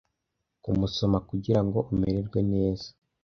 kumusoma 0.63 1.17
kugirango 1.29 1.79
umererwe 1.91 2.39
neza 2.51 2.87